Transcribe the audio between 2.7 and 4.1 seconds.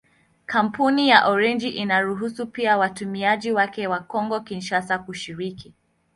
watumiaji wake wa